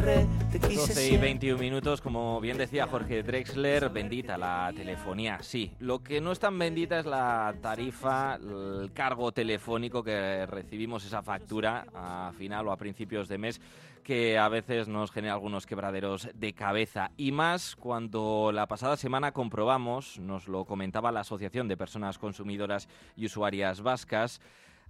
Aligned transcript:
Te 0.00 0.06
quiero, 0.06 0.20
te 0.20 0.22
querré, 0.22 0.26
te 0.50 0.60
quise 0.60 0.80
12 0.80 0.92
y 0.92 1.08
siempre. 1.08 1.28
21 1.28 1.58
minutos, 1.58 2.00
como 2.00 2.40
bien 2.40 2.56
decía 2.56 2.86
Jorge 2.86 3.22
Drexler, 3.22 3.90
bendita 3.90 4.38
la 4.38 4.72
telefonía, 4.74 5.42
sí. 5.42 5.72
Lo 5.78 6.02
que 6.02 6.20
no 6.20 6.32
es 6.32 6.38
tan 6.38 6.58
bendita 6.58 6.98
es 6.98 7.06
la 7.06 7.54
tarifa, 7.60 8.36
el 8.36 8.92
cargo 8.94 9.32
telefónico 9.32 10.02
que 10.02 10.46
recibimos 10.46 11.04
esa 11.04 11.22
factura 11.22 11.86
a 11.94 12.32
final 12.36 12.68
o 12.68 12.72
a 12.72 12.76
principios 12.76 13.28
de 13.28 13.38
mes 13.38 13.60
que 14.02 14.38
a 14.38 14.48
veces 14.48 14.88
nos 14.88 15.12
genera 15.12 15.34
algunos 15.34 15.66
quebraderos 15.66 16.28
de 16.34 16.54
cabeza 16.54 17.10
y 17.18 17.32
más 17.32 17.76
cuando 17.76 18.50
la 18.52 18.66
pasada 18.66 18.96
semana 18.96 19.32
comprobamos, 19.32 20.18
nos 20.18 20.48
lo 20.48 20.64
comentaba 20.64 21.12
la 21.12 21.20
Asociación 21.20 21.68
de 21.68 21.76
Personas 21.76 22.18
Consumidoras 22.18 22.88
y 23.16 23.26
Usuarias 23.26 23.82
Vascas, 23.82 24.40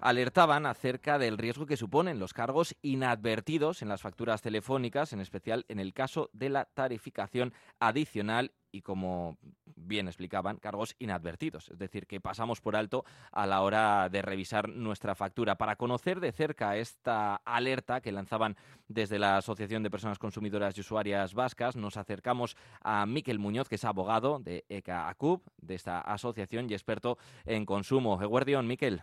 alertaban 0.00 0.66
acerca 0.66 1.18
del 1.18 1.38
riesgo 1.38 1.66
que 1.66 1.76
suponen 1.76 2.18
los 2.18 2.32
cargos 2.32 2.76
inadvertidos 2.82 3.82
en 3.82 3.88
las 3.88 4.02
facturas 4.02 4.42
telefónicas, 4.42 5.12
en 5.12 5.20
especial 5.20 5.64
en 5.68 5.80
el 5.80 5.92
caso 5.92 6.30
de 6.32 6.48
la 6.48 6.64
tarificación 6.64 7.52
adicional 7.78 8.52
y, 8.72 8.82
como 8.82 9.38
bien 9.76 10.06
explicaban, 10.06 10.58
cargos 10.58 10.94
inadvertidos, 10.98 11.70
es 11.70 11.78
decir, 11.78 12.06
que 12.06 12.20
pasamos 12.20 12.60
por 12.60 12.76
alto 12.76 13.04
a 13.32 13.46
la 13.46 13.62
hora 13.62 14.08
de 14.08 14.22
revisar 14.22 14.68
nuestra 14.68 15.14
factura. 15.14 15.56
Para 15.56 15.76
conocer 15.76 16.20
de 16.20 16.32
cerca 16.32 16.76
esta 16.76 17.36
alerta 17.44 18.00
que 18.00 18.12
lanzaban 18.12 18.56
desde 18.88 19.18
la 19.18 19.38
Asociación 19.38 19.82
de 19.82 19.90
Personas 19.90 20.18
Consumidoras 20.18 20.76
y 20.76 20.80
Usuarias 20.80 21.34
Vascas, 21.34 21.76
nos 21.76 21.96
acercamos 21.96 22.56
a 22.80 23.06
Miquel 23.06 23.38
Muñoz, 23.38 23.68
que 23.68 23.76
es 23.76 23.84
abogado 23.84 24.38
de 24.38 24.64
ECA 24.68 25.08
ACUB, 25.08 25.42
de 25.58 25.74
esta 25.74 26.00
asociación 26.00 26.68
y 26.70 26.74
experto 26.74 27.18
en 27.44 27.66
consumo. 27.66 28.20
Eguardión, 28.22 28.66
Miquel. 28.66 29.02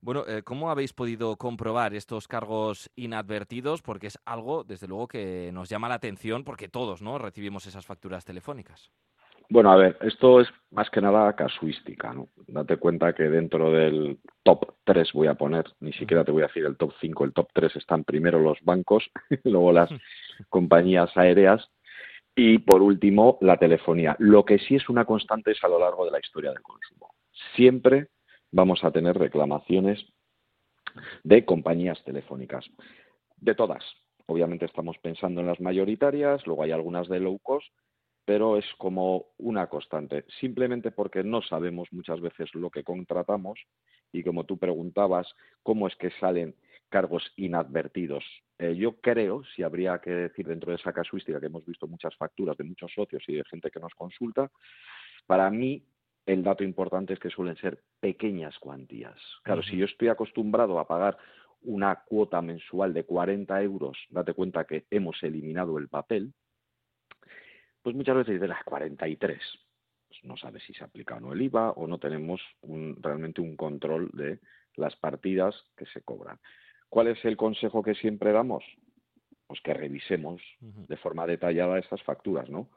Bueno, 0.00 0.24
eh, 0.28 0.42
¿cómo 0.44 0.70
habéis 0.70 0.92
podido 0.92 1.36
comprobar 1.36 1.92
estos 1.92 2.28
cargos 2.28 2.88
inadvertidos? 2.94 3.82
Porque 3.82 4.06
es 4.06 4.18
algo, 4.24 4.62
desde 4.62 4.86
luego, 4.86 5.08
que 5.08 5.50
nos 5.52 5.68
llama 5.68 5.88
la 5.88 5.96
atención 5.96 6.44
porque 6.44 6.68
todos 6.68 7.02
¿no? 7.02 7.18
recibimos 7.18 7.66
esas 7.66 7.84
facturas 7.84 8.24
telefónicas. 8.24 8.90
Bueno, 9.50 9.72
a 9.72 9.76
ver, 9.76 9.96
esto 10.02 10.40
es 10.40 10.48
más 10.70 10.90
que 10.90 11.00
nada 11.00 11.34
casuística, 11.34 12.12
¿no? 12.12 12.28
Date 12.46 12.76
cuenta 12.76 13.14
que 13.14 13.24
dentro 13.24 13.72
del 13.72 14.18
top 14.42 14.74
3 14.84 15.10
voy 15.14 15.26
a 15.26 15.34
poner, 15.34 15.64
ni 15.80 15.92
siquiera 15.94 16.22
te 16.22 16.32
voy 16.32 16.42
a 16.42 16.48
decir 16.48 16.66
el 16.66 16.76
top 16.76 16.92
5, 17.00 17.24
el 17.24 17.32
top 17.32 17.48
3 17.54 17.76
están 17.76 18.04
primero 18.04 18.38
los 18.38 18.58
bancos, 18.62 19.10
luego 19.44 19.72
las 19.72 19.88
compañías 20.50 21.16
aéreas 21.16 21.66
y 22.36 22.58
por 22.58 22.82
último 22.82 23.38
la 23.40 23.56
telefonía. 23.56 24.16
Lo 24.18 24.44
que 24.44 24.58
sí 24.58 24.76
es 24.76 24.88
una 24.90 25.06
constante 25.06 25.52
es 25.52 25.64
a 25.64 25.68
lo 25.68 25.78
largo 25.78 26.04
de 26.04 26.10
la 26.10 26.20
historia 26.20 26.50
del 26.50 26.62
consumo. 26.62 27.14
Siempre 27.56 28.08
vamos 28.50 28.84
a 28.84 28.90
tener 28.90 29.16
reclamaciones 29.16 30.04
de 31.22 31.44
compañías 31.44 32.02
telefónicas, 32.04 32.64
de 33.36 33.54
todas. 33.54 33.84
Obviamente 34.26 34.66
estamos 34.66 34.98
pensando 34.98 35.40
en 35.40 35.46
las 35.46 35.60
mayoritarias, 35.60 36.46
luego 36.46 36.62
hay 36.62 36.72
algunas 36.72 37.08
de 37.08 37.20
low 37.20 37.38
cost, 37.38 37.66
pero 38.24 38.58
es 38.58 38.66
como 38.76 39.28
una 39.38 39.68
constante, 39.68 40.26
simplemente 40.38 40.90
porque 40.90 41.24
no 41.24 41.40
sabemos 41.40 41.88
muchas 41.92 42.20
veces 42.20 42.54
lo 42.54 42.70
que 42.70 42.84
contratamos 42.84 43.58
y 44.12 44.22
como 44.22 44.44
tú 44.44 44.58
preguntabas, 44.58 45.34
cómo 45.62 45.86
es 45.88 45.96
que 45.96 46.10
salen 46.20 46.54
cargos 46.90 47.22
inadvertidos. 47.36 48.24
Eh, 48.58 48.74
yo 48.76 49.00
creo, 49.00 49.44
si 49.54 49.62
habría 49.62 49.98
que 50.00 50.10
decir 50.10 50.46
dentro 50.46 50.72
de 50.72 50.76
esa 50.76 50.92
casuística 50.92 51.40
que 51.40 51.46
hemos 51.46 51.64
visto 51.64 51.86
muchas 51.86 52.14
facturas 52.16 52.56
de 52.56 52.64
muchos 52.64 52.92
socios 52.92 53.22
y 53.28 53.34
de 53.34 53.44
gente 53.44 53.70
que 53.70 53.80
nos 53.80 53.94
consulta, 53.94 54.50
para 55.26 55.50
mí 55.50 55.82
el 56.28 56.42
dato 56.42 56.62
importante 56.62 57.14
es 57.14 57.18
que 57.18 57.30
suelen 57.30 57.56
ser 57.56 57.82
pequeñas 58.00 58.58
cuantías. 58.58 59.18
Claro, 59.42 59.62
si 59.62 59.78
yo 59.78 59.86
estoy 59.86 60.08
acostumbrado 60.08 60.78
a 60.78 60.86
pagar 60.86 61.16
una 61.62 62.04
cuota 62.04 62.42
mensual 62.42 62.92
de 62.92 63.04
40 63.04 63.62
euros, 63.62 63.96
date 64.10 64.34
cuenta 64.34 64.64
que 64.64 64.84
hemos 64.90 65.22
eliminado 65.22 65.78
el 65.78 65.88
papel, 65.88 66.34
pues 67.82 67.96
muchas 67.96 68.16
veces 68.16 68.34
dices, 68.34 68.54
ah, 68.54 68.62
43. 68.66 69.40
Pues 70.08 70.24
no 70.24 70.36
sabes 70.36 70.62
si 70.64 70.74
se 70.74 70.84
aplica 70.84 71.16
o 71.16 71.20
no 71.20 71.32
el 71.32 71.40
IVA 71.40 71.70
o 71.70 71.86
no 71.86 71.98
tenemos 71.98 72.42
un, 72.60 72.98
realmente 73.00 73.40
un 73.40 73.56
control 73.56 74.10
de 74.12 74.38
las 74.76 74.94
partidas 74.96 75.54
que 75.78 75.86
se 75.86 76.02
cobran. 76.02 76.38
¿Cuál 76.90 77.08
es 77.08 77.24
el 77.24 77.38
consejo 77.38 77.82
que 77.82 77.94
siempre 77.94 78.32
damos? 78.32 78.64
Pues 79.46 79.62
que 79.62 79.72
revisemos 79.72 80.42
de 80.60 80.96
forma 80.98 81.26
detallada 81.26 81.78
estas 81.78 82.02
facturas, 82.02 82.50
¿no? 82.50 82.68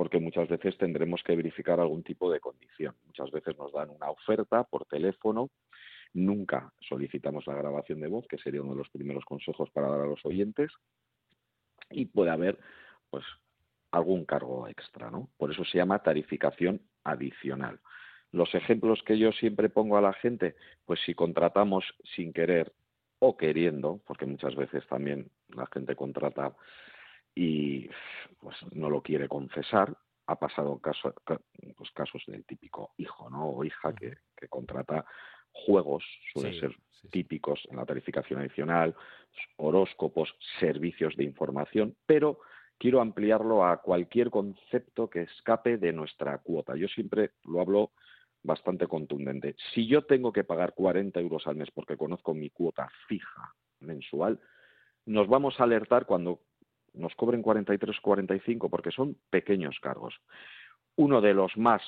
Porque 0.00 0.18
muchas 0.18 0.48
veces 0.48 0.78
tendremos 0.78 1.22
que 1.22 1.36
verificar 1.36 1.78
algún 1.78 2.02
tipo 2.02 2.32
de 2.32 2.40
condición. 2.40 2.94
Muchas 3.04 3.30
veces 3.30 3.58
nos 3.58 3.70
dan 3.70 3.90
una 3.90 4.08
oferta 4.08 4.64
por 4.64 4.86
teléfono, 4.86 5.50
nunca 6.14 6.72
solicitamos 6.88 7.46
la 7.46 7.54
grabación 7.54 8.00
de 8.00 8.08
voz, 8.08 8.26
que 8.26 8.38
sería 8.38 8.62
uno 8.62 8.70
de 8.70 8.78
los 8.78 8.88
primeros 8.88 9.26
consejos 9.26 9.68
para 9.68 9.90
dar 9.90 10.00
a 10.00 10.06
los 10.06 10.24
oyentes, 10.24 10.72
y 11.90 12.06
puede 12.06 12.30
haber, 12.30 12.58
pues, 13.10 13.26
algún 13.90 14.24
cargo 14.24 14.66
extra, 14.68 15.10
¿no? 15.10 15.28
Por 15.36 15.50
eso 15.50 15.66
se 15.66 15.76
llama 15.76 16.02
tarificación 16.02 16.80
adicional. 17.04 17.78
Los 18.32 18.54
ejemplos 18.54 19.02
que 19.02 19.18
yo 19.18 19.32
siempre 19.32 19.68
pongo 19.68 19.98
a 19.98 20.00
la 20.00 20.14
gente, 20.14 20.56
pues 20.86 20.98
si 21.04 21.12
contratamos 21.12 21.84
sin 22.16 22.32
querer 22.32 22.72
o 23.18 23.36
queriendo, 23.36 24.00
porque 24.06 24.24
muchas 24.24 24.56
veces 24.56 24.86
también 24.86 25.30
la 25.50 25.66
gente 25.66 25.94
contrata 25.94 26.54
y 27.34 27.88
pues 28.38 28.56
no 28.72 28.90
lo 28.90 29.02
quiere 29.02 29.28
confesar, 29.28 29.96
ha 30.26 30.36
pasado 30.36 30.78
caso, 30.78 31.12
ca- 31.24 31.40
pues, 31.76 31.90
casos 31.92 32.22
del 32.26 32.44
típico 32.44 32.92
hijo, 32.96 33.28
¿no? 33.30 33.48
O 33.50 33.64
hija 33.64 33.94
que, 33.94 34.18
que 34.36 34.48
contrata 34.48 35.04
juegos, 35.52 36.04
suelen 36.32 36.52
Sí, 36.54 36.60
ser 36.60 36.76
sí. 36.92 37.08
típicos 37.08 37.60
en 37.70 37.76
la 37.76 37.84
tarificación 37.86 38.40
adicional, 38.40 38.94
horóscopos, 39.56 40.34
servicios 40.58 41.16
de 41.16 41.24
información, 41.24 41.96
pero 42.06 42.38
quiero 42.78 43.00
ampliarlo 43.00 43.64
a 43.64 43.78
cualquier 43.82 44.30
concepto 44.30 45.10
que 45.10 45.22
escape 45.22 45.76
de 45.78 45.92
nuestra 45.92 46.38
cuota. 46.38 46.76
Yo 46.76 46.88
siempre 46.88 47.32
lo 47.44 47.60
hablo 47.60 47.92
bastante 48.42 48.86
contundente. 48.86 49.54
Si 49.74 49.86
yo 49.86 50.04
tengo 50.06 50.32
que 50.32 50.44
pagar 50.44 50.72
40 50.74 51.20
euros 51.20 51.46
al 51.46 51.56
mes 51.56 51.70
porque 51.72 51.96
conozco 51.96 52.32
mi 52.32 52.50
cuota 52.50 52.88
fija 53.06 53.54
mensual, 53.80 54.40
nos 55.06 55.28
vamos 55.28 55.58
a 55.60 55.64
alertar 55.64 56.06
cuando 56.06 56.40
nos 56.94 57.14
cobren 57.14 57.42
43 57.42 57.96
o 57.96 58.02
45 58.02 58.68
porque 58.68 58.90
son 58.90 59.16
pequeños 59.30 59.78
cargos. 59.80 60.14
Uno 60.96 61.20
de 61.20 61.34
los 61.34 61.56
más 61.56 61.82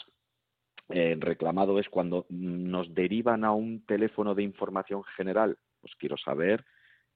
eh, 0.89 1.17
reclamado 1.19 1.79
es 1.79 1.89
cuando 1.89 2.27
nos 2.29 2.95
derivan 2.95 3.45
a 3.45 3.53
un 3.53 3.85
teléfono 3.87 4.35
de 4.35 4.43
información 4.43 5.03
general. 5.17 5.57
Pues 5.81 5.95
quiero 5.97 6.17
saber 6.17 6.65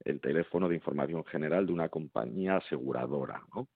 el 0.03 0.19
teléfono 0.19 0.69
de 0.69 0.75
información 0.75 1.23
general 1.25 1.65
de 1.65 1.73
una 1.73 1.89
compañía 1.89 2.57
aseguradora, 2.57 3.41
¿no? 3.55 3.67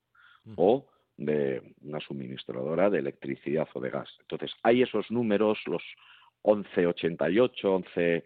O 0.55 0.87
de 1.17 1.75
una 1.81 1.99
suministradora 1.99 2.89
de 2.89 2.99
electricidad 2.99 3.67
o 3.73 3.79
de 3.79 3.89
gas. 3.89 4.09
Entonces, 4.21 4.51
hay 4.63 4.81
esos 4.81 5.09
números, 5.11 5.59
los 5.65 5.83
1188, 6.43 7.75
11 7.75 8.23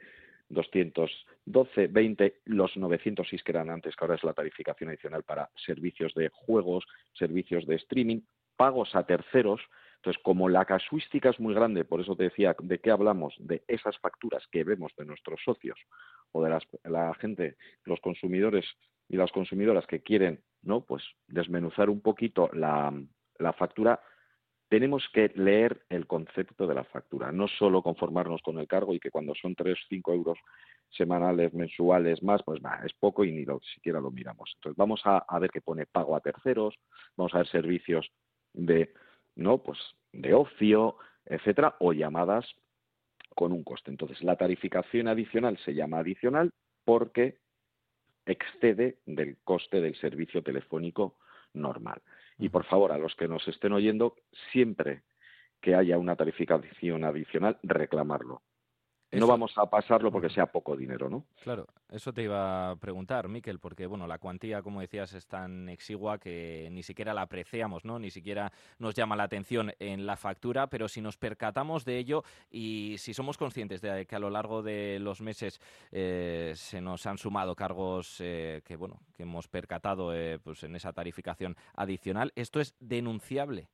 212, 0.50 1.88
20, 1.88 2.42
los 2.46 2.76
906 2.78 3.44
que 3.44 3.52
eran 3.52 3.70
antes, 3.70 3.96
que 3.96 4.04
ahora 4.04 4.16
es 4.16 4.24
la 4.24 4.34
tarificación 4.34 4.90
adicional 4.90 5.24
para 5.24 5.50
servicios 5.66 6.14
de 6.14 6.30
juegos, 6.30 6.86
servicios 7.14 7.66
de 7.66 7.76
streaming, 7.76 8.22
pagos 8.56 8.96
a 8.96 9.06
terceros. 9.06 9.62
Entonces, 9.98 10.22
como 10.24 10.50
la 10.50 10.66
casuística 10.66 11.30
es 11.30 11.40
muy 11.40 11.54
grande, 11.54 11.84
por 11.84 12.02
eso 12.02 12.16
te 12.16 12.24
decía, 12.26 12.56
¿de 12.62 12.80
qué 12.80 12.92
hablamos? 12.92 13.36
De 13.40 13.64
esas 13.68 13.98
facturas 14.00 14.46
que 14.52 14.64
vemos 14.64 14.94
de 14.98 15.06
nuestros 15.06 15.42
socios 15.44 15.80
o 16.32 16.44
de 16.44 16.50
las, 16.50 16.64
la 16.84 17.14
gente, 17.16 17.56
los 17.86 18.00
consumidores 18.02 18.66
y 19.10 19.18
las 19.18 19.32
consumidoras 19.32 19.88
que 19.88 20.02
quieren, 20.02 20.42
¿no? 20.62 20.82
Pues 20.82 21.04
desmenuzar 21.28 21.90
un 21.90 22.02
poquito 22.02 22.50
la, 22.54 22.94
la 23.40 23.54
factura, 23.54 24.00
tenemos 24.70 25.08
que 25.14 25.32
leer 25.36 25.86
el 25.90 26.08
concepto 26.08 26.66
de 26.68 26.74
la 26.74 26.84
factura, 26.84 27.32
no 27.32 27.48
solo 27.48 27.82
conformarnos 27.82 28.42
con 28.42 28.58
el 28.60 28.68
cargo 28.68 28.94
y 28.94 29.00
que 29.00 29.12
cuando 29.12 29.36
son 29.36 29.56
3, 29.56 29.78
5 29.90 30.14
euros 30.14 30.40
semanales, 30.90 31.54
mensuales, 31.54 32.24
más, 32.24 32.42
pues 32.44 32.60
va, 32.64 32.82
es 32.86 32.94
poco 32.94 33.24
y 33.24 33.32
ni 33.32 33.46
siquiera 33.74 34.00
lo 34.00 34.12
miramos. 34.12 34.52
Entonces 34.56 34.78
vamos 34.78 35.02
a, 35.06 35.20
a 35.20 35.40
ver 35.40 35.52
que 35.52 35.62
pone 35.62 35.86
pago 35.86 36.16
a 36.16 36.22
terceros, 36.22 36.76
vamos 37.16 37.34
a 37.34 37.40
ver 37.40 37.48
servicios 37.48 38.10
de, 38.54 38.94
¿no? 39.36 39.60
Pues 39.60 39.80
de 40.12 40.34
ocio, 40.34 40.98
etcétera, 41.26 41.76
o 41.80 41.94
llamadas 41.94 42.46
con 43.36 43.52
un 43.52 43.64
coste. 43.64 43.92
Entonces 43.92 44.24
la 44.24 44.36
tarificación 44.36 45.08
adicional 45.08 45.58
se 45.60 45.74
llama 45.74 46.00
adicional 46.00 46.52
porque 46.86 47.38
excede 48.26 48.98
del 49.06 49.38
coste 49.44 49.82
del 49.82 49.96
servicio 49.96 50.42
telefónico 50.42 51.18
normal. 51.54 52.02
Y 52.38 52.50
por 52.50 52.66
favor, 52.66 52.92
a 52.92 52.98
los 52.98 53.16
que 53.16 53.28
nos 53.28 53.48
estén 53.48 53.74
oyendo, 53.74 54.16
siempre 54.52 55.04
que 55.62 55.76
haya 55.76 55.98
una 55.98 56.16
tarificación 56.16 57.04
adicional, 57.04 57.58
reclamarlo. 57.64 58.42
No 59.12 59.28
vamos 59.28 59.54
a 59.58 59.70
pasarlo 59.70 60.12
porque 60.12 60.30
sea 60.30 60.48
poco 60.48 60.76
dinero, 60.76 61.10
¿no? 61.10 61.26
Claro, 61.44 61.68
eso 61.90 62.12
te 62.12 62.24
iba 62.24 62.72
a 62.72 62.76
preguntar, 62.76 63.30
Miquel, 63.30 63.60
porque 63.60 63.86
bueno, 63.86 64.08
la 64.08 64.18
cuantía, 64.18 64.62
como 64.62 64.82
decías, 64.82 65.14
es 65.14 65.28
tan 65.28 65.70
exigua 65.70 66.18
que 66.18 66.68
ni 66.72 66.84
siquiera 66.84 67.14
la 67.14 67.22
apreciamos, 67.22 67.86
¿no? 67.86 67.98
Ni 68.00 68.10
siquiera 68.10 68.52
nos 68.80 68.94
llama 68.94 69.16
la 69.16 69.24
atención 69.24 69.72
en 69.80 70.06
la 70.06 70.18
factura, 70.18 70.68
pero 70.68 70.88
si 70.88 71.02
nos 71.02 71.18
percatamos 71.18 71.86
de 71.86 71.98
ello 71.98 72.24
y 72.50 72.96
si 72.98 73.14
somos 73.14 73.38
conscientes 73.38 73.82
de 73.82 74.06
que 74.06 74.16
a 74.16 74.20
lo 74.20 74.30
largo 74.30 74.62
de 74.62 75.00
los 75.00 75.22
meses 75.22 75.62
eh, 75.92 76.52
se 76.56 76.82
nos 76.82 77.06
han 77.06 77.18
sumado 77.18 77.56
cargos 77.56 78.20
eh, 78.20 78.62
que 78.66 78.76
bueno, 78.76 79.00
que 79.14 79.24
hemos 79.24 79.48
percatado 79.48 80.14
eh, 80.14 80.40
pues 80.44 80.64
en 80.64 80.76
esa 80.76 80.94
tarificación 80.94 81.56
adicional, 81.76 82.34
esto 82.36 82.60
es 82.60 82.76
denunciable. 82.80 83.70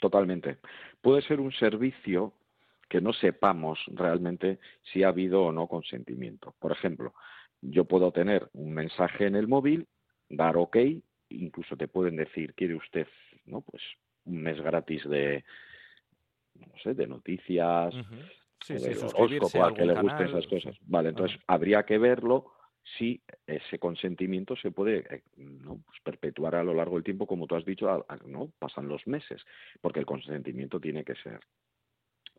Totalmente. 0.00 0.58
Puede 1.02 1.22
ser 1.22 1.40
un 1.40 1.52
servicio 1.52 2.32
que 2.90 3.00
no 3.00 3.12
sepamos 3.12 3.78
realmente 3.86 4.58
si 4.92 5.04
ha 5.04 5.08
habido 5.08 5.44
o 5.44 5.52
no 5.52 5.68
consentimiento. 5.68 6.56
Por 6.58 6.72
ejemplo, 6.72 7.14
yo 7.62 7.84
puedo 7.84 8.10
tener 8.10 8.50
un 8.52 8.72
mensaje 8.74 9.26
en 9.26 9.36
el 9.36 9.46
móvil, 9.46 9.86
dar 10.28 10.56
OK, 10.56 10.76
incluso 11.28 11.76
te 11.76 11.86
pueden 11.86 12.16
decir, 12.16 12.52
¿quiere 12.54 12.74
usted, 12.74 13.06
no? 13.46 13.60
Pues 13.60 13.80
un 14.24 14.42
mes 14.42 14.60
gratis 14.60 15.08
de, 15.08 15.44
no 16.56 16.76
sé, 16.82 16.94
de 16.94 17.06
noticias, 17.06 17.94
sí, 18.64 18.76
sí, 18.76 18.90
horóscopo, 19.14 19.64
a 19.64 19.72
que 19.72 19.86
le 19.86 19.94
gusten 19.94 20.26
esas 20.26 20.46
cosas. 20.48 20.76
Vale, 20.82 21.10
entonces 21.10 21.38
habría 21.46 21.84
que 21.84 21.96
verlo 21.96 22.52
si 22.98 23.22
ese 23.46 23.78
consentimiento 23.78 24.56
se 24.56 24.72
puede 24.72 25.04
eh, 25.14 25.22
¿no? 25.36 25.80
pues 25.86 26.00
perpetuar 26.02 26.56
a 26.56 26.64
lo 26.64 26.74
largo 26.74 26.96
del 26.96 27.04
tiempo, 27.04 27.28
como 27.28 27.46
tú 27.46 27.54
has 27.54 27.64
dicho, 27.64 28.04
no 28.26 28.50
pasan 28.58 28.88
los 28.88 29.06
meses, 29.06 29.44
porque 29.80 30.00
el 30.00 30.06
consentimiento 30.06 30.80
tiene 30.80 31.04
que 31.04 31.14
ser 31.14 31.38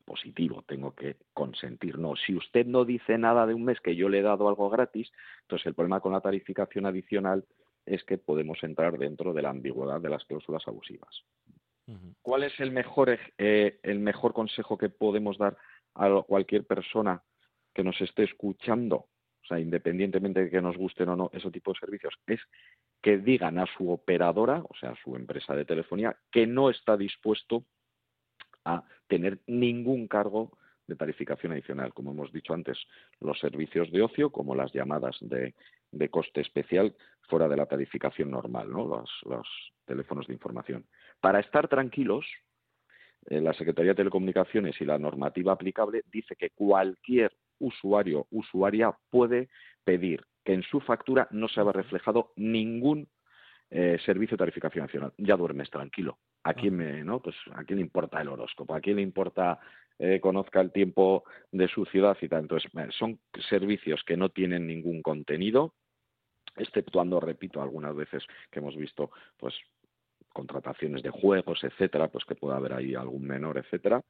positivo, 0.01 0.63
tengo 0.67 0.93
que 0.95 1.17
consentir. 1.33 1.97
No, 1.97 2.15
si 2.15 2.35
usted 2.35 2.65
no 2.65 2.85
dice 2.85 3.17
nada 3.17 3.45
de 3.45 3.53
un 3.53 3.63
mes 3.63 3.79
que 3.79 3.95
yo 3.95 4.09
le 4.09 4.19
he 4.19 4.23
dado 4.23 4.47
algo 4.47 4.69
gratis, 4.69 5.11
entonces 5.41 5.67
el 5.67 5.73
problema 5.73 5.99
con 5.99 6.13
la 6.13 6.21
tarificación 6.21 6.85
adicional 6.85 7.45
es 7.85 8.03
que 8.03 8.17
podemos 8.17 8.61
entrar 8.63 8.97
dentro 8.97 9.33
de 9.33 9.41
la 9.41 9.49
ambigüedad 9.49 9.99
de 10.01 10.09
las 10.09 10.23
cláusulas 10.25 10.67
abusivas. 10.67 11.23
¿Cuál 12.21 12.43
es 12.43 12.57
el 12.59 12.71
mejor, 12.71 13.17
eh, 13.37 13.79
el 13.83 13.99
mejor 13.99 14.33
consejo 14.33 14.77
que 14.77 14.89
podemos 14.89 15.37
dar 15.37 15.57
a 15.95 16.21
cualquier 16.25 16.65
persona 16.65 17.21
que 17.73 17.83
nos 17.83 17.99
esté 17.99 18.23
escuchando? 18.23 18.95
O 19.43 19.45
sea, 19.47 19.59
independientemente 19.59 20.43
de 20.43 20.49
que 20.49 20.61
nos 20.61 20.77
gusten 20.77 21.09
o 21.09 21.15
no 21.15 21.29
ese 21.33 21.51
tipo 21.51 21.73
de 21.73 21.79
servicios, 21.79 22.13
es 22.27 22.39
que 23.01 23.17
digan 23.17 23.57
a 23.59 23.65
su 23.65 23.91
operadora, 23.91 24.63
o 24.69 24.75
sea, 24.79 24.91
a 24.91 25.03
su 25.03 25.15
empresa 25.15 25.55
de 25.55 25.65
telefonía, 25.65 26.15
que 26.31 26.45
no 26.45 26.69
está 26.69 26.95
dispuesto 26.95 27.65
a 28.65 28.83
tener 29.07 29.39
ningún 29.47 30.07
cargo 30.07 30.57
de 30.87 30.95
tarificación 30.95 31.53
adicional. 31.53 31.93
Como 31.93 32.11
hemos 32.11 32.31
dicho 32.31 32.53
antes, 32.53 32.77
los 33.19 33.39
servicios 33.39 33.91
de 33.91 34.01
ocio, 34.01 34.31
como 34.31 34.55
las 34.55 34.73
llamadas 34.73 35.17
de, 35.21 35.53
coste 36.09 36.41
especial, 36.41 36.95
fuera 37.29 37.47
de 37.47 37.57
la 37.57 37.65
tarificación 37.65 38.31
normal, 38.31 38.69
¿no? 38.71 38.85
los, 38.85 39.73
teléfonos 39.85 40.27
de 40.27 40.33
información. 40.33 40.85
Para 41.19 41.39
estar 41.39 41.67
tranquilos, 41.67 42.25
eh, 43.27 43.41
la 43.41 43.53
Secretaría 43.53 43.91
de 43.91 43.97
Telecomunicaciones 43.97 44.79
y 44.79 44.85
la 44.85 44.97
normativa 44.97 45.53
aplicable 45.53 46.03
dice 46.11 46.35
que 46.35 46.51
cualquier 46.51 47.31
usuario, 47.59 48.27
usuaria 48.31 48.95
puede 49.09 49.49
pedir 49.83 50.25
que 50.43 50.53
en 50.53 50.63
su 50.63 50.79
factura 50.79 51.27
no 51.31 51.47
se 51.47 51.61
haya 51.61 51.71
reflejado 51.71 52.31
ningún 52.35 53.07
eh, 53.73 53.97
servicio 54.05 54.35
de 54.35 54.39
tarificación 54.39 54.83
nacional. 54.83 55.13
Ya 55.17 55.37
duermes 55.37 55.69
tranquilo. 55.69 56.19
¿A 56.43 56.53
quién, 56.53 56.75
me, 56.75 57.03
no? 57.05 57.21
pues, 57.21 57.35
¿A 57.53 57.63
quién 57.63 57.77
le 57.77 57.85
importa 57.85 58.21
el 58.21 58.27
horóscopo? 58.27 58.75
¿A 58.75 58.81
quién 58.81 58.97
le 58.97 59.01
importa 59.01 59.59
eh, 59.97 60.19
conozca 60.19 60.59
el 60.59 60.71
tiempo 60.71 61.23
de 61.51 61.69
su 61.69 61.85
ciudad 61.85 62.17
y 62.21 62.27
tal? 62.27 62.41
Entonces, 62.41 62.69
eh, 62.75 62.89
son 62.91 63.19
servicios 63.49 64.03
que 64.03 64.17
no 64.17 64.27
tienen 64.27 64.67
ningún 64.67 65.01
contenido, 65.01 65.73
exceptuando, 66.57 67.21
repito, 67.21 67.61
algunas 67.61 67.95
veces 67.95 68.25
que 68.51 68.59
hemos 68.59 68.75
visto, 68.75 69.11
pues, 69.37 69.55
contrataciones 70.33 71.01
de 71.01 71.09
juegos, 71.09 71.63
etcétera, 71.63 72.09
pues 72.09 72.25
que 72.25 72.35
pueda 72.35 72.57
haber 72.57 72.73
ahí 72.73 72.93
algún 72.93 73.23
menor, 73.23 73.57
etcétera. 73.57 74.03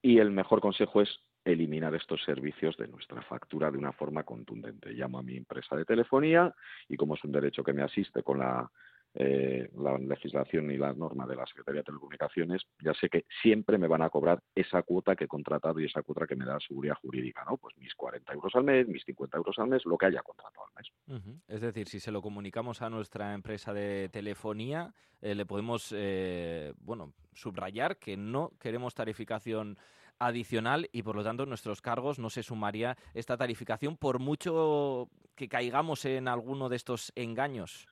Y 0.00 0.18
el 0.18 0.30
mejor 0.30 0.60
consejo 0.60 1.02
es 1.02 1.20
eliminar 1.44 1.94
estos 1.94 2.22
servicios 2.24 2.76
de 2.76 2.88
nuestra 2.88 3.22
factura 3.22 3.70
de 3.70 3.78
una 3.78 3.92
forma 3.92 4.22
contundente. 4.22 4.92
Llamo 4.92 5.18
a 5.18 5.22
mi 5.22 5.36
empresa 5.36 5.76
de 5.76 5.84
telefonía 5.84 6.54
y 6.88 6.96
como 6.96 7.14
es 7.14 7.24
un 7.24 7.32
derecho 7.32 7.64
que 7.64 7.72
me 7.72 7.82
asiste 7.82 8.22
con 8.22 8.38
la 8.38 8.70
eh, 9.14 9.68
la 9.76 9.98
legislación 9.98 10.70
y 10.70 10.78
la 10.78 10.94
norma 10.94 11.26
de 11.26 11.36
la 11.36 11.46
Secretaría 11.46 11.80
de 11.80 11.84
Telecomunicaciones, 11.84 12.62
ya 12.82 12.94
sé 12.94 13.08
que 13.08 13.26
siempre 13.42 13.76
me 13.76 13.86
van 13.86 14.02
a 14.02 14.10
cobrar 14.10 14.42
esa 14.54 14.82
cuota 14.82 15.14
que 15.14 15.24
he 15.24 15.28
contratado 15.28 15.78
y 15.80 15.84
esa 15.84 16.02
cuota 16.02 16.26
que 16.26 16.36
me 16.36 16.46
da 16.46 16.58
seguridad 16.60 16.94
jurídica, 17.02 17.44
¿no? 17.44 17.58
Pues 17.58 17.76
mis 17.76 17.94
40 17.94 18.32
euros 18.32 18.54
al 18.54 18.64
mes, 18.64 18.88
mis 18.88 19.04
50 19.04 19.36
euros 19.36 19.58
al 19.58 19.68
mes, 19.68 19.84
lo 19.84 19.98
que 19.98 20.06
haya 20.06 20.22
contratado 20.22 20.64
al 20.66 20.72
mes. 20.76 21.42
Es 21.46 21.60
decir, 21.60 21.88
si 21.88 22.00
se 22.00 22.10
lo 22.10 22.22
comunicamos 22.22 22.80
a 22.80 22.88
nuestra 22.88 23.34
empresa 23.34 23.74
de 23.74 24.08
telefonía, 24.10 24.94
eh, 25.20 25.34
le 25.34 25.44
podemos, 25.44 25.92
eh, 25.94 26.72
bueno, 26.78 27.12
subrayar 27.34 27.98
que 27.98 28.16
no 28.16 28.52
queremos 28.58 28.94
tarificación 28.94 29.78
adicional 30.18 30.88
y 30.92 31.02
por 31.02 31.16
lo 31.16 31.24
tanto 31.24 31.46
nuestros 31.46 31.82
cargos 31.82 32.18
no 32.18 32.30
se 32.30 32.42
sumaría 32.42 32.96
esta 33.12 33.36
tarificación 33.36 33.96
por 33.96 34.20
mucho 34.20 35.08
que 35.34 35.48
caigamos 35.48 36.04
en 36.04 36.28
alguno 36.28 36.68
de 36.68 36.76
estos 36.76 37.12
engaños. 37.14 37.88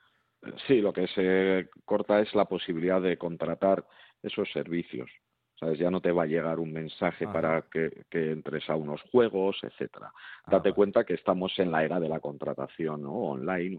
Sí, 0.66 0.81
lo 0.81 0.92
que 0.92 1.06
se 1.08 1.69
corta 1.84 2.20
es 2.20 2.34
la 2.34 2.46
posibilidad 2.46 3.00
de 3.00 3.19
contratar 3.19 3.87
esos 4.22 4.50
servicios. 4.52 5.10
¿Sabes? 5.58 5.78
Ya 5.78 5.90
no 5.90 6.00
te 6.00 6.10
va 6.10 6.22
a 6.22 6.26
llegar 6.26 6.58
un 6.58 6.72
mensaje 6.72 7.28
para 7.28 7.66
que, 7.70 8.06
entres 8.10 8.70
a 8.70 8.76
unos 8.76 9.02
juegos, 9.12 9.58
etcétera. 9.62 10.10
Ah, 10.44 10.52
Date 10.52 10.72
cuenta 10.72 11.04
que 11.04 11.12
estamos 11.12 11.52
en 11.58 11.70
la 11.70 11.84
era 11.84 12.00
de 12.00 12.08
la 12.08 12.19
contratación 12.19 13.02
¿no? 13.02 13.12
online 13.12 13.78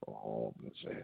o, 0.00 0.52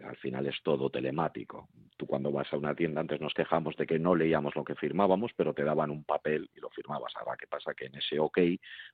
al 0.07 0.15
final 0.17 0.45
es 0.45 0.61
todo 0.61 0.91
telemático. 0.91 1.69
Tú 1.97 2.05
cuando 2.05 2.31
vas 2.31 2.53
a 2.53 2.57
una 2.57 2.75
tienda 2.75 3.01
antes 3.01 3.19
nos 3.19 3.33
quejamos 3.33 3.75
de 3.77 3.87
que 3.87 3.97
no 3.97 4.13
leíamos 4.13 4.55
lo 4.55 4.63
que 4.63 4.75
firmábamos, 4.75 5.31
pero 5.35 5.55
te 5.55 5.63
daban 5.63 5.89
un 5.89 6.03
papel 6.03 6.51
y 6.53 6.59
lo 6.59 6.69
firmabas. 6.69 7.13
Ahora 7.15 7.35
qué 7.35 7.47
pasa 7.47 7.73
que 7.73 7.85
en 7.85 7.95
ese 7.95 8.19
OK 8.19 8.37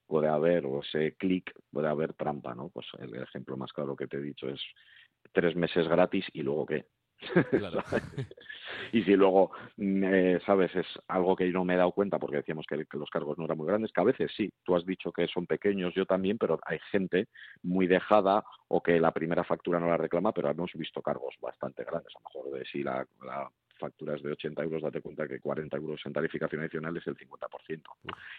puede 0.08 0.30
haber 0.30 0.66
o 0.66 0.80
ese 0.80 1.18
clic 1.18 1.54
puede 1.74 1.90
haber 1.90 2.14
trampa, 2.14 2.56
¿no? 2.56 2.70
Pues 2.70 2.88
el 3.00 3.14
ejemplo 3.16 3.58
más 3.58 3.74
claro 3.74 3.98
que 3.98 4.08
te 4.08 4.16
he 4.16 4.22
dicho 4.22 4.48
es 4.48 4.62
tres 5.32 5.56
meses 5.56 5.88
gratis 5.88 6.26
y 6.34 6.42
luego 6.42 6.66
qué. 6.66 6.86
y 8.94 9.04
si 9.04 9.16
luego, 9.16 9.52
mm, 9.78 10.40
sabes, 10.46 10.76
es 10.76 10.88
algo 11.08 11.36
que 11.36 11.48
yo 11.48 11.54
no 11.54 11.66
me 11.66 11.76
he 11.76 11.78
dado 11.78 11.92
cuenta 11.92 12.20
porque 12.20 12.38
decíamos 12.38 12.66
que, 12.66 12.86
los 12.94 13.10
cargos 13.10 13.38
no 13.38 13.46
eran 13.46 13.58
muy 13.58 13.68
grandes, 13.68 13.92
que 13.92 14.02
a 14.02 14.06
veces 14.06 14.32
sí, 14.36 14.52
tú 14.64 14.76
has 14.76 14.86
dicho 14.86 15.12
que 15.12 15.28
son 15.28 15.46
pequeños, 15.46 15.94
yo 15.94 16.06
también, 16.06 16.38
pero 16.38 16.60
hay 16.66 16.80
gente 16.92 17.28
muy 17.64 17.88
dejada 17.88 18.44
o 18.68 18.82
que 18.82 19.00
la 19.00 19.12
primera 19.12 19.44
factura 19.44 19.80
no 19.80 19.88
la 19.88 19.98
reclama, 19.98 20.32
pero 20.32 20.50
hemos 20.50 20.72
visto 20.74 21.02
cargos 21.02 21.36
bastante 21.40 21.84
grandes. 21.84 22.14
A 22.16 22.20
lo 22.20 22.42
mejor 22.42 22.60
de 22.60 22.66
si 22.66 22.84
la, 22.84 23.06
factura 23.80 24.16
es 24.16 24.22
de 24.22 24.32
80 24.34 24.62
euros, 24.62 24.84
date 24.84 25.02
cuenta 25.02 25.28
que 25.28 25.40
40 25.40 25.76
euros 25.78 26.00
en 26.06 26.14
tarificación 26.14 26.62
adicional 26.62 26.96
es 26.98 27.08
el 27.08 27.18
50%. 27.18 27.82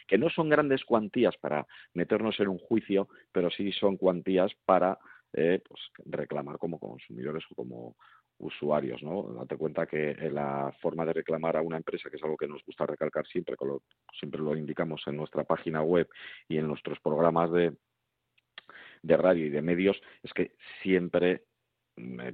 Que 0.07 0.17
no 0.17 0.31
son 0.31 0.49
grandes 0.49 0.85
cuantías 0.85 1.37
para 1.37 1.67
meternos 1.95 2.39
en 2.39 2.47
un 2.47 2.59
juicio, 2.59 3.09
pero 3.33 3.51
sí 3.51 3.73
son 3.73 3.97
cuantías 3.97 4.53
para 4.65 5.01
eh, 5.33 5.63
pues, 5.67 5.81
reclamar 6.07 6.59
como 6.59 6.79
consumidores 6.79 7.45
o 7.51 7.55
como 7.55 7.97
usuarios, 8.39 9.03
¿no? 9.03 9.35
Date 9.35 9.57
cuenta 9.57 9.87
que 9.87 10.15
la 10.31 10.75
forma 10.81 11.05
de 11.05 11.13
reclamar 11.13 11.57
a 11.57 11.63
una 11.63 11.77
empresa, 11.77 12.11
que 12.11 12.17
es 12.17 12.23
algo 12.23 12.37
que 12.37 12.49
nos 12.49 12.65
gusta 12.65 12.87
recalcar 12.87 13.27
siempre, 13.27 13.57
siempre 14.19 14.41
lo 14.41 14.57
indicamos 14.57 15.03
en 15.07 15.17
nuestra 15.17 15.45
página 15.45 15.83
web 15.83 16.09
y 16.49 16.59
en 16.59 16.67
nuestros 16.67 16.99
programas 17.01 17.53
de, 17.53 17.77
de 19.03 19.17
radio 19.17 19.47
y 19.47 19.51
de 19.51 19.63
medios, 19.63 20.01
es 20.23 20.33
que 20.33 20.57
siempre 20.83 21.45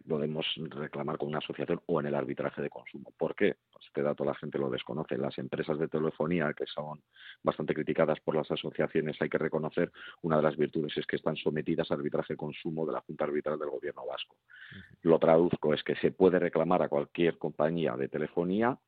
podemos 0.07 0.47
reclamar 0.71 1.19
con 1.19 1.29
una 1.29 1.39
asociación 1.39 1.81
o 1.87 2.01
en 2.01 2.07
el 2.07 2.15
arbitraje 2.15 2.63
de 2.63 2.71
consumo. 2.71 3.13
¿Por 3.17 3.35
qué? 3.35 3.57
Pues 3.73 3.87
este 3.87 4.03
dato 4.03 4.25
la 4.25 4.35
gente 4.35 4.59
lo 4.59 4.71
desconoce. 4.71 5.19
Las 5.19 5.37
empresas 5.39 5.79
de 5.79 5.89
telefonía, 5.89 6.53
que 6.55 6.67
son 6.67 7.03
bastante 7.43 7.75
criticadas 7.75 8.21
por 8.21 8.37
las 8.37 8.51
asociaciones, 8.51 9.21
hay 9.21 9.29
que 9.29 9.39
reconocer 9.39 9.91
una 10.23 10.37
de 10.37 10.43
las 10.43 10.57
virtudes 10.57 10.97
es 10.97 11.07
que 11.07 11.17
están 11.17 11.37
sometidas 11.37 11.91
al 11.91 11.99
arbitraje 11.99 12.35
de 12.35 12.39
consumo 12.39 12.87
de 12.87 12.93
la 12.93 13.01
Junta 13.01 13.25
Arbitral 13.25 13.59
del 13.59 13.71
Gobierno 13.71 14.07
Vasco. 14.07 14.37
Lo 15.03 15.19
traduzco 15.19 15.75
es 15.75 15.83
que 15.83 15.97
se 15.97 16.13
puede 16.13 16.39
reclamar 16.39 16.83
a 16.83 16.89
cualquier 16.89 17.39
compañía 17.39 17.97
de 17.97 18.09
telefonía 18.09 18.79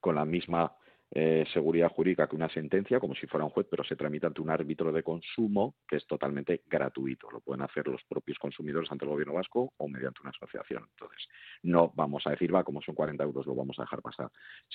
con 0.00 0.16
la 0.16 0.24
misma 0.24 0.74
eh, 1.14 1.44
seguridad 1.52 1.90
jurídica 1.90 2.26
que 2.26 2.36
una 2.36 2.48
sentencia, 2.48 2.98
como 2.98 3.14
si 3.14 3.26
fuera 3.26 3.44
un 3.44 3.50
juez, 3.50 3.66
pero 3.70 3.84
se 3.84 3.96
tramita 3.96 4.28
ante 4.28 4.40
un 4.40 4.48
árbitro 4.48 4.90
de 4.90 5.02
consumo 5.02 5.74
que 5.86 5.96
es 5.96 6.06
totalmente 6.06 6.62
gratuito. 6.66 7.30
Lo 7.30 7.40
pueden 7.40 7.62
hacer 7.62 7.86
los 7.86 8.02
propios 8.04 8.38
consumidores 8.38 8.90
ante 8.90 9.04
el 9.04 9.10
gobierno 9.10 9.34
vasco 9.34 9.74
o 9.76 9.88
mediante 9.88 10.22
una 10.22 10.30
asociación. 10.30 10.86
Entonces, 10.92 11.28
no 11.62 11.92
vamos 11.94 12.26
a 12.26 12.30
decir, 12.30 12.54
va, 12.54 12.64
como 12.64 12.80
son 12.80 12.94
40 12.94 13.22
euros, 13.24 13.46
lo 13.46 13.54
vamos 13.54 13.78
a 13.78 13.82
dejar 13.82 14.00
pasar. 14.00 14.30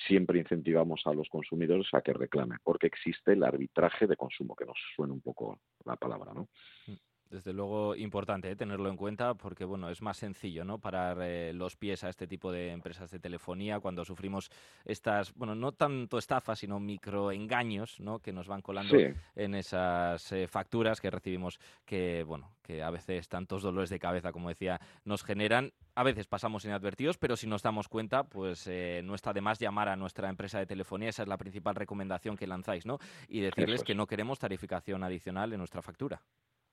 Siempre 0.06 0.38
incentivamos 0.38 1.02
a 1.06 1.12
los 1.12 1.28
consumidores 1.28 1.88
a 1.92 2.02
que 2.02 2.12
reclamen, 2.12 2.58
porque 2.62 2.86
existe 2.86 3.32
el 3.32 3.42
arbitraje 3.42 4.06
de 4.06 4.16
consumo, 4.16 4.54
que 4.54 4.64
nos 4.64 4.78
suena 4.94 5.12
un 5.12 5.20
poco 5.20 5.58
la 5.84 5.96
palabra, 5.96 6.32
¿no? 6.34 6.48
Mm. 6.86 7.07
Desde 7.30 7.52
luego 7.52 7.94
importante 7.94 8.50
¿eh? 8.50 8.56
tenerlo 8.56 8.88
en 8.88 8.96
cuenta 8.96 9.34
porque 9.34 9.64
bueno 9.64 9.90
es 9.90 10.02
más 10.02 10.16
sencillo 10.16 10.64
no 10.64 10.78
parar 10.78 11.18
eh, 11.22 11.52
los 11.52 11.76
pies 11.76 12.04
a 12.04 12.08
este 12.08 12.26
tipo 12.26 12.50
de 12.50 12.72
empresas 12.72 13.10
de 13.10 13.18
telefonía 13.18 13.80
cuando 13.80 14.04
sufrimos 14.04 14.50
estas 14.84 15.34
bueno 15.34 15.54
no 15.54 15.72
tanto 15.72 16.18
estafas 16.18 16.58
sino 16.60 16.80
microengaños 16.80 18.00
no 18.00 18.20
que 18.20 18.32
nos 18.32 18.48
van 18.48 18.62
colando 18.62 18.96
en 19.36 19.54
esas 19.54 20.32
eh, 20.32 20.46
facturas 20.48 21.00
que 21.00 21.10
recibimos 21.10 21.58
que 21.84 22.24
bueno 22.24 22.52
que 22.62 22.82
a 22.82 22.90
veces 22.90 23.28
tantos 23.28 23.62
dolores 23.62 23.90
de 23.90 23.98
cabeza 23.98 24.32
como 24.32 24.48
decía 24.48 24.80
nos 25.04 25.22
generan 25.22 25.72
a 25.94 26.04
veces 26.04 26.28
pasamos 26.28 26.64
inadvertidos, 26.64 27.18
pero 27.18 27.36
si 27.36 27.48
nos 27.48 27.60
damos 27.60 27.88
cuenta, 27.88 28.22
pues 28.22 28.70
no 29.02 29.16
está 29.16 29.32
de 29.32 29.40
más 29.40 29.58
llamar 29.58 29.88
a 29.88 29.96
nuestra 29.96 30.28
empresa 30.28 30.60
de 30.60 30.66
telefonía. 30.66 31.08
Esa 31.08 31.22
es 31.22 31.28
la 31.28 31.36
principal 31.36 31.74
recomendación 31.74 32.36
que 32.36 32.46
lanzáis, 32.46 32.86
¿no? 32.86 33.00
Y 33.26 33.40
decirles 33.40 33.82
que 33.82 33.96
no 33.96 34.06
queremos 34.06 34.38
tarificación 34.38 35.02
adicional 35.02 35.52
en 35.52 35.58
nuestra 35.58 35.82
factura. 35.82 36.22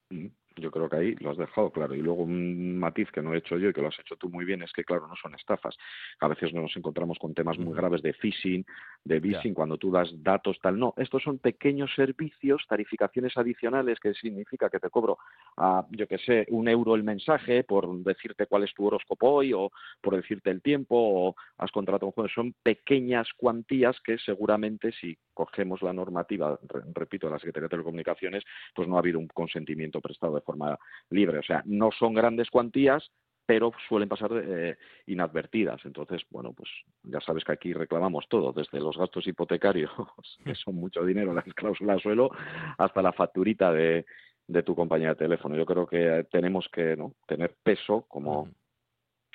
Mm, 0.09 0.27
yo 0.57 0.71
creo 0.71 0.89
que 0.89 0.95
ahí 0.95 1.15
lo 1.15 1.31
has 1.31 1.37
dejado 1.37 1.71
claro. 1.71 1.95
Y 1.95 2.01
luego 2.01 2.23
un 2.23 2.77
matiz 2.77 3.11
que 3.11 3.21
no 3.21 3.33
he 3.33 3.37
hecho 3.37 3.57
yo 3.57 3.69
y 3.69 3.73
que 3.73 3.81
lo 3.81 3.89
has 3.89 3.99
hecho 3.99 4.15
tú 4.15 4.29
muy 4.29 4.45
bien 4.45 4.61
es 4.61 4.71
que, 4.71 4.83
claro, 4.83 5.07
no 5.07 5.15
son 5.15 5.35
estafas. 5.35 5.75
A 6.19 6.27
veces 6.27 6.53
nos 6.53 6.75
encontramos 6.77 7.17
con 7.19 7.33
temas 7.33 7.57
muy 7.57 7.75
graves 7.75 8.01
de 8.01 8.13
phishing, 8.13 8.65
de 9.05 9.21
phishing, 9.21 9.53
cuando 9.53 9.77
tú 9.77 9.91
das 9.91 10.11
datos, 10.23 10.57
tal. 10.61 10.79
No, 10.79 10.93
estos 10.97 11.21
son 11.21 11.37
pequeños 11.37 11.93
servicios, 11.95 12.65
tarificaciones 12.67 13.37
adicionales, 13.37 13.99
que 13.99 14.13
significa 14.15 14.69
que 14.69 14.79
te 14.79 14.89
cobro, 14.89 15.19
a, 15.57 15.85
yo 15.91 16.07
que 16.07 16.17
sé, 16.17 16.47
un 16.49 16.67
euro 16.67 16.95
el 16.95 17.03
mensaje 17.03 17.63
por 17.63 17.87
decirte 18.03 18.47
cuál 18.47 18.63
es 18.63 18.73
tu 18.73 18.85
horóscopo 18.87 19.29
hoy 19.29 19.53
o 19.53 19.71
por 20.01 20.15
decirte 20.15 20.49
el 20.49 20.61
tiempo 20.61 20.95
o 20.97 21.35
has 21.59 21.71
contratado 21.71 22.07
un 22.07 22.13
juego. 22.13 22.29
Son 22.29 22.55
pequeñas 22.63 23.29
cuantías 23.37 23.95
que 24.01 24.17
seguramente 24.17 24.91
si 24.91 25.15
cogemos 25.35 25.83
la 25.83 25.93
normativa, 25.93 26.59
repito, 26.95 27.27
de 27.27 27.33
la 27.33 27.39
Secretaría 27.39 27.65
de 27.65 27.69
Telecomunicaciones, 27.69 28.43
pues 28.73 28.87
no 28.87 28.95
ha 28.95 28.99
habido 28.99 29.19
un 29.19 29.27
consentimiento 29.27 30.01
prestado 30.01 30.33
de 30.33 30.41
forma 30.41 30.79
libre. 31.11 31.37
O 31.37 31.43
sea, 31.43 31.61
no 31.65 31.91
son 31.91 32.15
grandes 32.15 32.49
cuantías, 32.49 33.11
pero 33.45 33.71
suelen 33.87 34.09
pasar 34.09 34.31
eh, 34.33 34.77
inadvertidas. 35.07 35.83
Entonces, 35.85 36.23
bueno, 36.29 36.53
pues 36.53 36.69
ya 37.03 37.19
sabes 37.21 37.43
que 37.43 37.51
aquí 37.51 37.73
reclamamos 37.73 38.27
todo, 38.27 38.51
desde 38.51 38.79
los 38.79 38.97
gastos 38.97 39.27
hipotecarios, 39.27 39.91
que 40.43 40.55
son 40.55 40.75
mucho 40.75 41.03
dinero, 41.05 41.33
las 41.33 41.45
cláusulas 41.53 42.01
suelo, 42.01 42.31
hasta 42.77 43.01
la 43.01 43.13
facturita 43.13 43.71
de, 43.71 44.05
de 44.47 44.63
tu 44.63 44.75
compañía 44.75 45.09
de 45.09 45.15
teléfono. 45.15 45.55
Yo 45.55 45.65
creo 45.65 45.87
que 45.87 46.25
tenemos 46.31 46.67
que 46.69 46.95
¿no? 46.95 47.13
tener 47.27 47.55
peso 47.63 48.05
como 48.07 48.49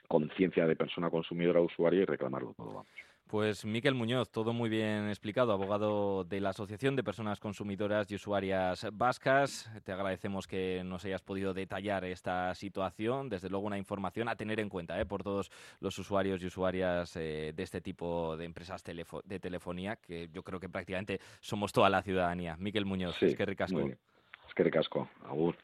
conciencia 0.08 0.66
de 0.66 0.76
persona 0.76 1.08
consumidora 1.10 1.60
usuaria 1.60 2.02
y 2.02 2.04
reclamarlo 2.04 2.54
todo. 2.54 2.66
Vamos. 2.66 3.09
Pues 3.30 3.64
Miquel 3.64 3.94
Muñoz, 3.94 4.28
todo 4.32 4.52
muy 4.52 4.68
bien 4.68 5.08
explicado, 5.08 5.52
abogado 5.52 6.24
de 6.24 6.40
la 6.40 6.50
Asociación 6.50 6.96
de 6.96 7.04
Personas 7.04 7.38
Consumidoras 7.38 8.10
y 8.10 8.16
Usuarias 8.16 8.88
Vascas. 8.92 9.70
Te 9.84 9.92
agradecemos 9.92 10.48
que 10.48 10.82
nos 10.84 11.04
hayas 11.04 11.22
podido 11.22 11.54
detallar 11.54 12.04
esta 12.04 12.52
situación. 12.56 13.28
Desde 13.28 13.48
luego 13.48 13.68
una 13.68 13.78
información 13.78 14.28
a 14.28 14.34
tener 14.34 14.58
en 14.58 14.68
cuenta 14.68 15.00
¿eh? 15.00 15.06
por 15.06 15.22
todos 15.22 15.52
los 15.78 15.96
usuarios 16.00 16.42
y 16.42 16.46
usuarias 16.46 17.14
eh, 17.14 17.52
de 17.54 17.62
este 17.62 17.80
tipo 17.80 18.36
de 18.36 18.46
empresas 18.46 18.82
de 18.82 19.38
telefonía, 19.38 19.94
que 19.94 20.28
yo 20.32 20.42
creo 20.42 20.58
que 20.58 20.68
prácticamente 20.68 21.20
somos 21.40 21.72
toda 21.72 21.88
la 21.88 22.02
ciudadanía. 22.02 22.56
Miquel 22.58 22.84
Muñoz, 22.84 23.22
es 23.22 23.36
que 23.36 23.46
ricasco. 23.46 23.78
Es 23.80 24.54
que 24.56 24.64
ricasco. 24.64 25.08
Agur. 25.24 25.56